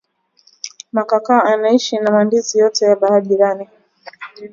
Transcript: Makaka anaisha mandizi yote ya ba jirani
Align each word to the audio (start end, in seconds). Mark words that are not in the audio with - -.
Makaka 0.91 1.43
anaisha 1.43 2.01
mandizi 2.01 2.59
yote 2.59 2.85
ya 2.85 2.95
ba 2.95 3.21
jirani 3.21 3.67